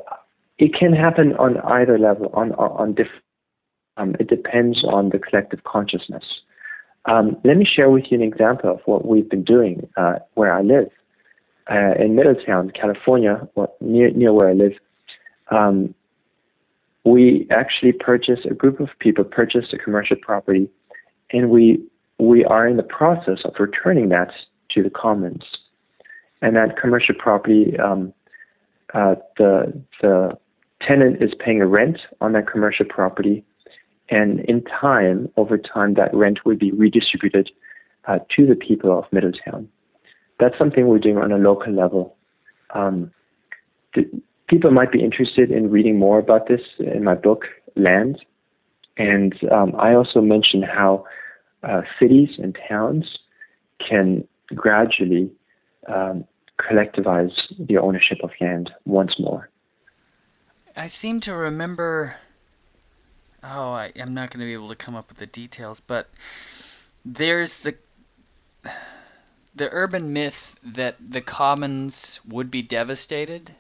[0.58, 2.30] it can happen on either level.
[2.34, 3.24] On on, on different.
[3.96, 6.24] Um, it depends on the collective consciousness.
[7.06, 10.52] Um, let me share with you an example of what we've been doing uh, where
[10.52, 10.90] I live
[11.70, 13.48] uh, in Middletown, California,
[13.80, 14.74] near near where I live.
[15.50, 15.94] Um,
[17.04, 20.68] we actually purchased a group of people purchased a commercial property,
[21.32, 21.82] and we
[22.18, 24.32] we are in the process of returning that
[24.70, 25.42] to the commons.
[26.40, 28.12] And that commercial property, um,
[28.94, 30.38] uh, the the
[30.80, 33.44] tenant is paying a rent on that commercial property,
[34.08, 37.50] and in time, over time, that rent would be redistributed
[38.06, 39.68] uh, to the people of Middletown
[40.42, 42.16] that's something we're doing on a local level.
[42.74, 43.12] Um,
[44.48, 47.44] people might be interested in reading more about this in my book,
[47.76, 48.18] Land.
[48.96, 51.06] And um, I also mention how
[51.62, 53.18] uh, cities and towns
[53.88, 55.30] can gradually
[55.88, 56.24] um,
[56.58, 59.48] collectivize the ownership of land once more.
[60.76, 62.14] I seem to remember.
[63.42, 66.08] Oh, I, I'm not going to be able to come up with the details, but
[67.04, 67.74] there's the
[69.54, 73.54] the urban myth that the commons would be devastated?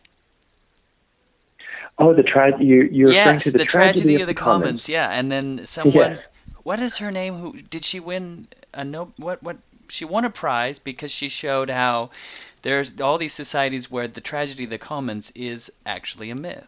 [1.98, 4.64] Oh, the tra- you you're yes, referring to the, the tragedy, tragedy, of, the, commons.
[4.64, 4.88] commons.
[4.88, 6.12] Yeah, and then someone.
[6.12, 6.24] Yes.
[6.62, 7.38] What is her name?
[7.38, 9.12] Who did she win a no?
[9.16, 9.58] What what?
[9.88, 12.10] She won a prize because she showed how
[12.62, 16.64] there's all these societies where the tragedy of the commons is actually a myth.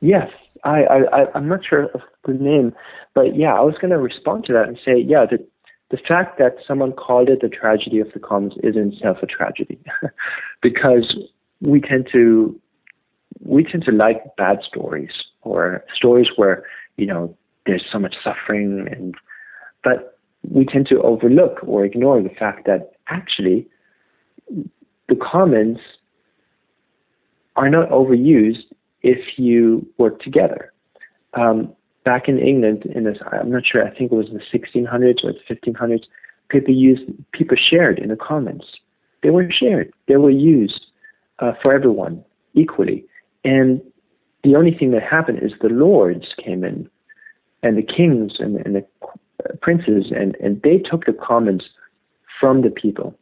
[0.00, 0.30] Yes,
[0.64, 2.74] I, I I'm not sure of the name,
[3.14, 5.44] but yeah, I was going to respond to that and say, yeah, the
[5.90, 9.26] the fact that someone called it the tragedy of the commons is in itself a
[9.26, 9.78] tragedy
[10.62, 11.16] because
[11.60, 12.58] we tend to
[13.40, 16.64] we tend to like bad stories or stories where
[16.96, 19.14] you know there's so much suffering and
[19.82, 20.18] but
[20.50, 23.66] we tend to overlook or ignore the fact that actually
[25.08, 25.78] the commons
[27.56, 28.64] are not overused
[29.02, 30.72] if you work together.
[31.34, 31.72] Um,
[32.04, 35.32] back in England, in this, I'm not sure, I think it was the 1600s or
[35.32, 36.04] the 1500s,
[36.48, 38.64] people used, people shared in the commons.
[39.22, 39.92] They were shared.
[40.08, 40.80] They were used
[41.38, 43.06] uh, for everyone equally.
[43.44, 43.82] And
[44.42, 46.88] the only thing that happened is the lords came in,
[47.62, 48.86] and the kings and, and the
[49.60, 51.62] princes, and, and they took the commons
[52.40, 53.14] from the people.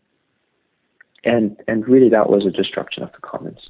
[1.24, 3.68] And and really, that was a destruction of the commons.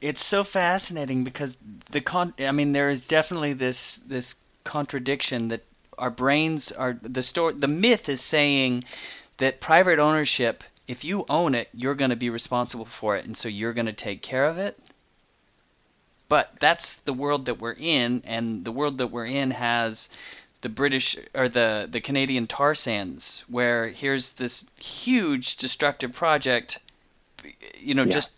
[0.00, 1.56] It's so fascinating because
[1.90, 2.32] the con.
[2.38, 5.62] I mean, there is definitely this this contradiction that
[5.98, 8.84] our brains are the story the myth is saying
[9.36, 13.36] that private ownership if you own it you're going to be responsible for it and
[13.36, 14.78] so you're going to take care of it
[16.28, 20.08] but that's the world that we're in and the world that we're in has
[20.62, 26.78] the British or the the Canadian tar sands where here's this huge destructive project
[27.78, 28.10] you know yeah.
[28.10, 28.30] just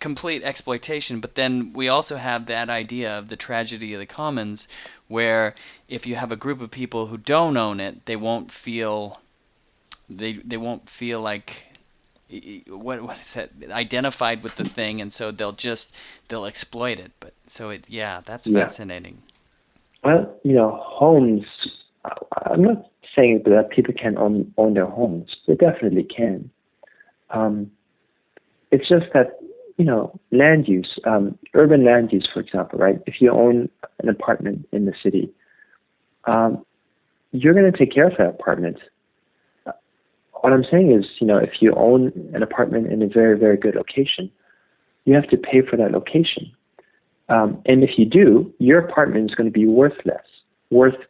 [0.00, 4.68] complete exploitation but then we also have that idea of the tragedy of the commons
[5.08, 5.54] where
[5.88, 9.20] if you have a group of people who don't own it, they won't feel
[10.08, 11.62] they they won't feel like
[12.68, 15.92] what what is that identified with the thing, and so they'll just
[16.28, 17.12] they'll exploit it.
[17.20, 18.60] But so it yeah, that's yeah.
[18.60, 19.22] fascinating.
[20.02, 21.46] Well, you know, homes.
[22.46, 25.36] I'm not saying that people can own, own their homes.
[25.46, 26.50] They definitely can.
[27.30, 27.70] Um,
[28.70, 29.38] it's just that,
[29.76, 33.00] you know, land use, um, urban land use, for example, right?
[33.06, 33.68] If you own
[34.00, 35.30] an apartment in the city,
[36.24, 36.64] um,
[37.32, 38.78] you're going to take care of that apartment.
[40.44, 43.56] What I'm saying is, you know, if you own an apartment in a very, very
[43.56, 44.30] good location,
[45.06, 46.52] you have to pay for that location.
[47.30, 50.26] Um, and if you do, your apartment is going to be worth less,
[50.68, 51.00] worth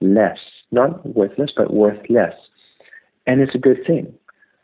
[0.00, 0.38] less,
[0.70, 2.32] not worthless, but worth less.
[3.26, 4.14] And it's a good thing.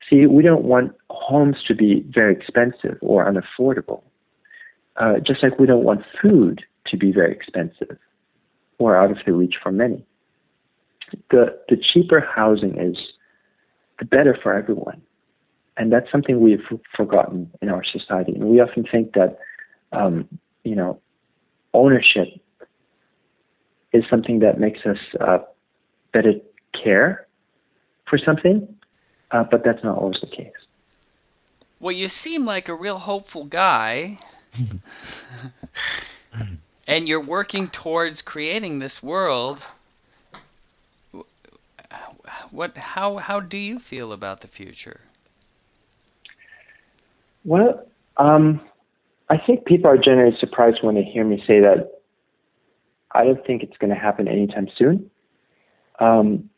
[0.09, 4.03] See, we don't want homes to be very expensive or unaffordable.
[4.97, 7.99] Uh, just like we don't want food to be very expensive
[8.79, 10.07] or out of the reach for many.
[11.31, 12.97] The, the cheaper housing is,
[13.99, 15.03] the better for everyone.
[15.77, 16.65] And that's something we've
[16.97, 18.33] forgotten in our society.
[18.33, 19.39] And we often think that,
[19.93, 20.27] um,
[20.65, 21.01] you know,
[21.75, 22.29] ownership
[23.93, 25.39] is something that makes us uh,
[26.13, 26.33] better
[26.83, 27.27] care
[28.09, 28.75] for something,
[29.33, 30.53] uh, but that's not always the case.
[31.79, 34.19] Well, you seem like a real hopeful guy.
[36.87, 39.61] and you're working towards creating this world.
[42.51, 45.01] What how how do you feel about the future?
[47.45, 47.87] Well,
[48.17, 48.61] um,
[49.29, 52.01] I think people are generally surprised when they hear me say that
[53.13, 55.11] I don't think it's going to happen anytime soon.
[56.01, 56.51] Um,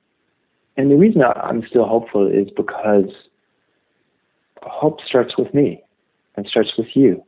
[0.76, 3.10] and the reason I'm still hopeful is because
[4.62, 5.82] hope starts with me
[6.36, 7.22] and starts with you,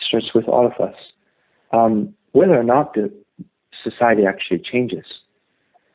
[0.00, 0.96] starts with all of us.
[1.72, 3.12] Um, whether or not the
[3.82, 5.04] society actually changes.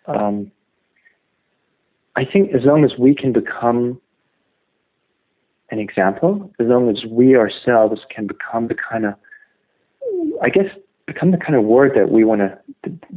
[0.06, 0.52] Um,
[2.20, 3.98] I think as long as we can become
[5.72, 9.14] an example, as long as we ourselves can become the kind of,
[10.42, 10.66] I guess,
[11.06, 12.60] become the kind of word that we want to,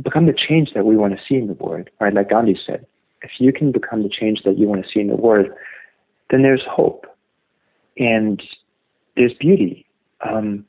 [0.02, 2.14] become the change that we want to see in the world, right?
[2.14, 2.86] Like Gandhi said,
[3.22, 5.48] if you can become the change that you want to see in the world,
[6.30, 7.04] then there's hope
[7.98, 8.40] and
[9.16, 9.84] there's beauty.
[10.24, 10.64] Um,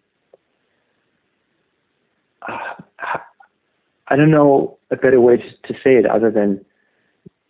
[2.48, 6.66] I don't know a better way to say it other than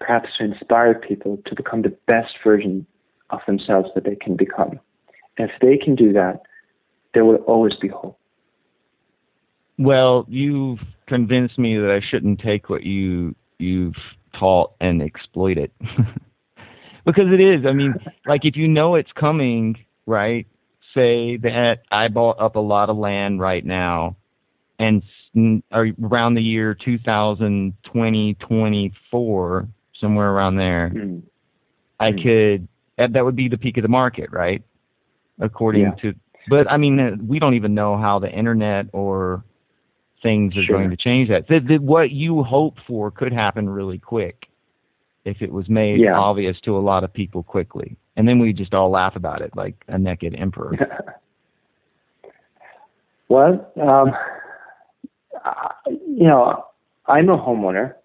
[0.06, 2.86] perhaps to inspire people to become the best version
[3.30, 4.80] of themselves that they can become.
[5.38, 6.42] And if they can do that,
[7.14, 8.20] there will always be hope.
[9.78, 13.96] Well, you've convinced me that I shouldn't take what you you've
[14.38, 15.72] taught and exploit it.
[17.06, 17.66] because it is.
[17.66, 17.96] I mean,
[18.26, 20.46] like if you know it's coming, right?
[20.94, 24.18] Say that I bought up a lot of land right now
[24.78, 25.02] and
[25.72, 29.68] around the year 2020, 24,
[30.04, 31.24] somewhere around there, mm.
[32.02, 32.22] I mm.
[32.22, 34.62] could that would be the peak of the market, right?
[35.40, 35.96] According yeah.
[36.02, 36.14] to,
[36.50, 39.44] but I mean, uh, we don't even know how the internet or
[40.22, 40.78] things are sure.
[40.78, 41.48] going to change that.
[41.48, 44.48] The, the, what you hope for could happen really quick
[45.26, 46.16] if it was made yeah.
[46.16, 49.56] obvious to a lot of people quickly, and then we just all laugh about it
[49.56, 50.78] like a naked emperor.
[53.30, 54.12] well, um,
[55.44, 56.66] I, you know,
[57.08, 57.96] I'm a homeowner,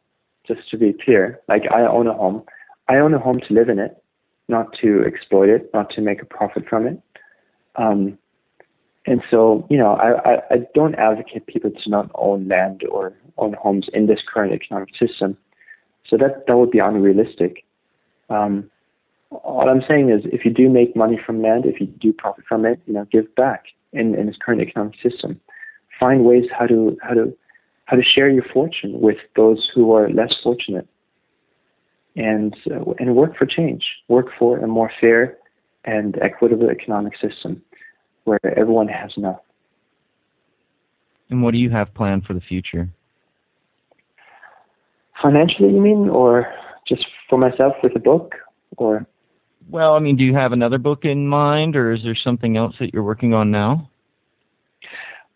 [0.49, 1.41] just to be clear.
[1.49, 2.43] Like I own a home.
[2.89, 4.03] I own a home to live in it,
[4.49, 7.01] not to exploit it, not to make a profit from it.
[7.77, 8.19] Um,
[9.07, 13.15] and so, you know, I, I, I don't advocate people to not own land or
[13.37, 15.37] own homes in this current economic system.
[16.09, 17.65] So that that would be unrealistic.
[18.31, 18.71] Um,
[19.31, 22.45] all I'm saying is, if you do make money from land, if you do profit
[22.49, 25.41] from it, you know, give back in, in this current economic system
[25.99, 27.37] find ways how to how to
[27.89, 30.87] how to share your fortune with those who are less fortunate,
[32.17, 33.83] and uh, and work for change.
[34.09, 35.39] Work for a more fair
[35.85, 37.63] and equitable economic system
[38.25, 39.41] where everyone has enough.
[41.31, 42.91] And what do you have planned for the future?
[45.23, 46.47] Financially, you mean, or
[46.87, 48.35] just for myself with a book,
[48.77, 49.07] or?
[49.71, 52.75] Well, I mean, do you have another book in mind, or is there something else
[52.81, 53.91] that you're working on now?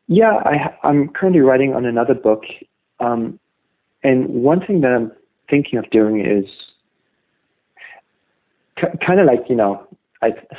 [0.08, 2.42] Yeah, I, am currently writing on another book,
[3.00, 3.38] um,
[4.02, 5.12] and one thing that I'm
[5.48, 6.44] thinking of doing is
[9.06, 9.86] kind of like you know,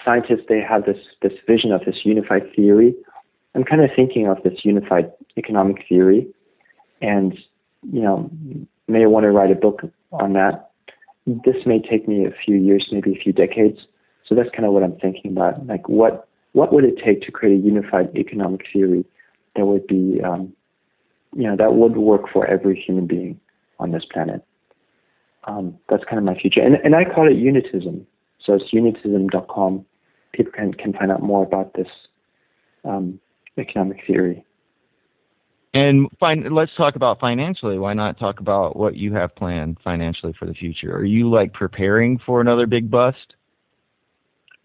[0.04, 2.96] scientists they have this this vision of this unified theory.
[3.56, 6.28] I'm kind of thinking of this unified economic theory,
[7.02, 7.38] and
[7.92, 8.32] you know,
[8.88, 9.82] may want to write a book
[10.12, 10.72] on that.
[11.26, 13.80] This may take me a few years, maybe a few decades.
[14.28, 15.66] So that's kind of what I'm thinking about.
[15.68, 19.06] Like, what what would it take to create a unified economic theory
[19.56, 20.54] that would be, um,
[21.36, 23.40] you know, that would work for every human being
[23.80, 24.44] on this planet.
[25.46, 26.62] Um, that's kind of my future.
[26.62, 28.06] And, and I call it unitism.
[28.46, 29.86] So it's unitism.com.
[30.34, 31.88] People can, can find out more about this
[32.86, 33.20] um,
[33.58, 34.46] economic theory.
[35.74, 37.80] And fin- let's talk about financially.
[37.80, 40.96] Why not talk about what you have planned financially for the future?
[40.96, 43.36] Are you like preparing for another big bust?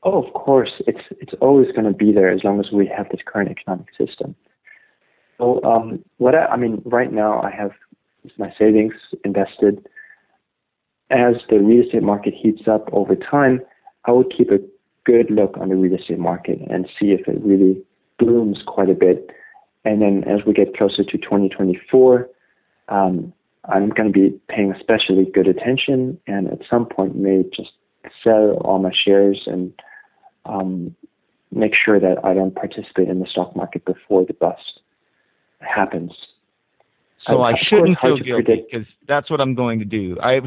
[0.03, 0.71] Oh, of course.
[0.87, 3.87] It's it's always going to be there as long as we have this current economic
[3.97, 4.37] system.
[5.39, 7.71] So, um, what I, I mean, right now I have
[8.37, 9.87] my savings invested.
[11.11, 13.63] As the real estate market heats up over time,
[14.05, 14.59] I would keep a
[15.05, 17.83] good look on the real estate market and see if it really
[18.19, 19.31] blooms quite a bit.
[19.85, 22.29] And then as we get closer to 2024,
[22.89, 23.33] um,
[23.65, 27.71] I'm going to be paying especially good attention and at some point may just
[28.23, 29.73] sell all my shares and
[30.45, 30.95] um,
[31.53, 34.81] make sure that I don't participate in the stock market before the bust
[35.61, 36.13] happens.
[37.27, 40.17] So I shouldn't feel guilty because that's what I'm going to do.
[40.23, 40.41] I,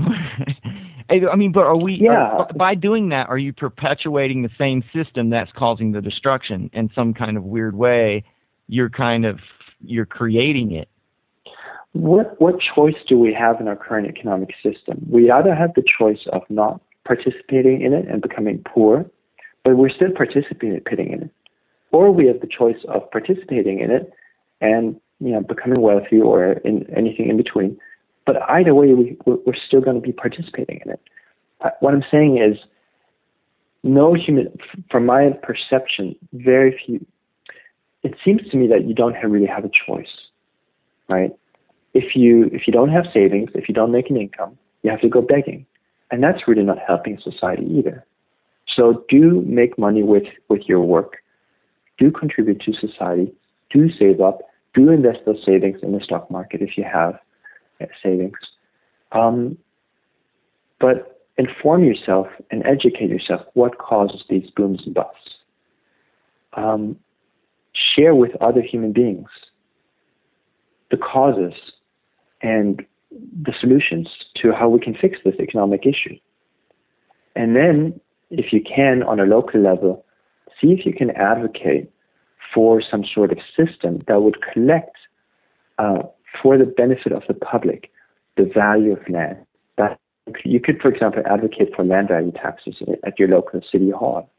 [1.09, 1.99] I mean, but are we?
[2.01, 2.11] Yeah.
[2.11, 6.89] Are, by doing that, are you perpetuating the same system that's causing the destruction in
[6.95, 8.23] some kind of weird way?
[8.67, 9.39] You're kind of
[9.81, 10.87] you're creating it.
[11.93, 15.05] What what choice do we have in our current economic system?
[15.09, 19.05] We either have the choice of not participating in it and becoming poor,
[19.63, 21.29] but we're still participating in it,
[21.91, 24.13] or we have the choice of participating in it
[24.61, 27.77] and you know becoming wealthy or in anything in between.
[28.25, 31.01] But either way, we, we're still going to be participating in it.
[31.61, 32.57] Uh, what I'm saying is,
[33.83, 34.55] no human,
[34.89, 37.05] from my perception, very few.
[38.03, 40.07] It seems to me that you don't have, really have a choice,
[41.09, 41.31] right?
[41.93, 45.01] If you if you don't have savings, if you don't make an income, you have
[45.01, 45.65] to go begging,
[46.09, 48.05] and that's really not helping society either.
[48.75, 51.17] So do make money with with your work,
[51.97, 53.33] do contribute to society,
[53.71, 54.41] do save up,
[54.73, 57.19] do invest those savings in the stock market if you have
[57.81, 58.37] uh, savings.
[59.11, 59.57] Um,
[60.79, 65.35] but inform yourself and educate yourself what causes these booms and busts.
[66.53, 66.97] Um,
[67.73, 69.29] share with other human beings
[70.89, 71.53] the causes
[72.41, 76.17] and the solutions to how we can fix this economic issue.
[77.35, 77.99] And then,
[78.29, 80.05] if you can, on a local level,
[80.59, 81.89] see if you can advocate
[82.53, 84.95] for some sort of system that would collect
[85.77, 86.03] uh,
[86.41, 87.91] for the benefit of the public
[88.37, 89.37] the value of land.
[89.77, 89.99] That
[90.45, 92.75] you could, for example, advocate for land value taxes
[93.05, 94.29] at your local city hall,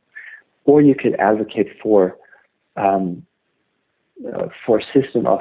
[0.65, 2.17] or you could advocate for
[2.77, 3.25] um,
[4.35, 5.41] uh, for a system of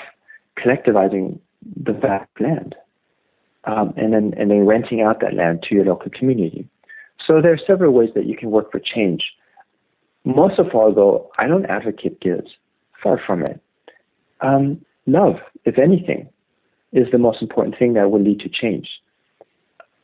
[0.58, 1.40] collectivizing
[1.82, 2.76] the of land,
[3.66, 6.68] um, and then and then renting out that land to your local community.
[7.26, 9.24] So there are several ways that you can work for change.
[10.24, 12.46] Most of all, though, I don't advocate guilt.
[13.02, 13.60] Far from it.
[14.42, 15.36] Um, love,
[15.66, 16.30] if anything,
[16.92, 18.90] is the most important thing that will lead to change.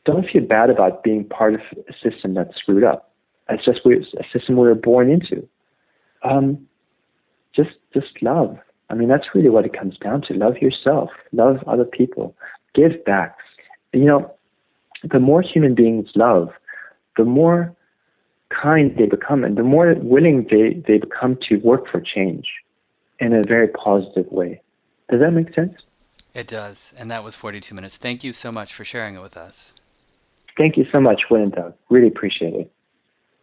[0.04, 3.12] Don't feel bad about being part of a system that's screwed up.
[3.48, 5.46] It's just a system we were born into.
[6.22, 6.66] Um,
[7.54, 8.56] just, just love.
[8.90, 10.34] I mean, that's really what it comes down to.
[10.34, 11.10] Love yourself.
[11.32, 12.34] Love other people.
[12.74, 13.36] Give back.
[13.92, 14.34] You know,
[15.02, 16.50] the more human beings love,
[17.16, 17.74] the more
[18.50, 22.46] kind they become and the more willing they, they become to work for change
[23.20, 24.60] in a very positive way.
[25.10, 25.74] Does that make sense?
[26.34, 26.92] It does.
[26.96, 27.96] And that was 42 minutes.
[27.96, 29.72] Thank you so much for sharing it with us.
[30.56, 31.74] Thank you so much, Will and Doug.
[31.88, 32.72] Really appreciate it.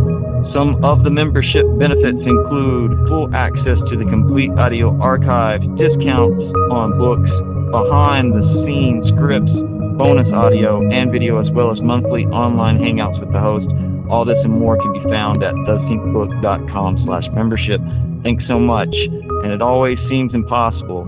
[0.53, 6.41] Some of the membership benefits include full access to the complete audio archive, discounts
[6.73, 7.29] on books,
[7.69, 9.51] behind the scenes scripts,
[9.97, 13.67] bonus audio and video, as well as monthly online hangouts with the host.
[14.09, 17.79] All this and more can be found at thesyncbook.com slash membership.
[18.23, 18.89] Thanks so much.
[18.89, 21.03] And it always seems impossible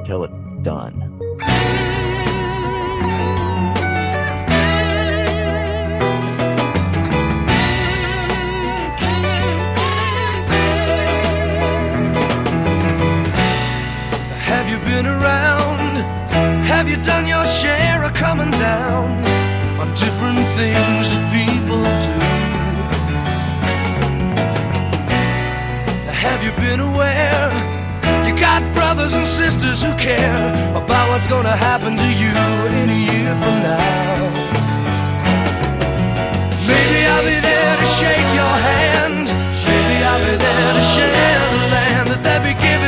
[0.00, 1.29] until it's done.
[14.70, 15.80] You been around?
[16.72, 19.10] Have you done your share of coming down
[19.80, 22.18] on different things that people do?
[26.24, 27.50] Have you been aware?
[28.26, 30.46] You got brothers and sisters who care
[30.80, 32.34] about what's gonna happen to you
[32.80, 34.18] in a year from now.
[36.70, 39.26] Maybe I'll be there to shake your hand.
[39.66, 42.79] Maybe I'll be there to share the land that they'd be giving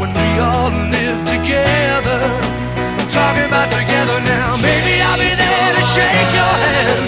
[0.00, 2.20] when we all live together.
[2.98, 4.56] I'm talking about together now.
[4.62, 7.06] Maybe I'll be there to shake your hand.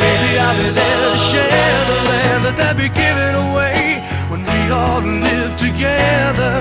[0.00, 4.60] Maybe I'll be there to share the land that they'd be giving away when we
[4.70, 6.54] all live together.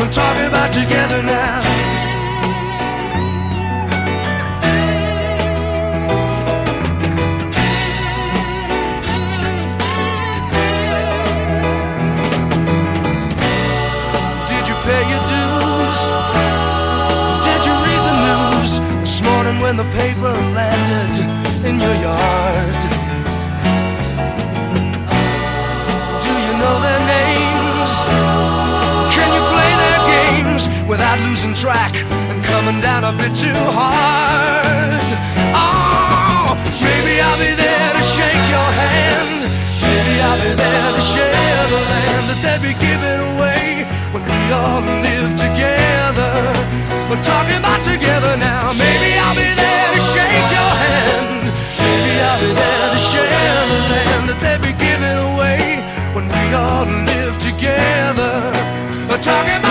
[0.00, 0.95] I'm talking about together
[19.92, 21.26] paper landed
[21.68, 22.80] in your yard?
[26.24, 27.92] Do you know their names?
[29.14, 31.94] Can you play their games without losing track
[32.30, 35.02] and coming down a bit too hard?
[35.54, 39.50] Oh, maybe I'll be there to shake your hand.
[39.82, 44.40] Maybe I'll be there to share the land that they'd be giving away when we
[44.50, 46.32] all live together.
[47.08, 48.72] We're talking about together now.
[48.74, 49.05] Maybe
[56.76, 58.52] all live together.
[59.22, 59.65] Talking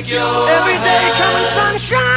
[0.00, 2.09] Shake your every day coming sunshine,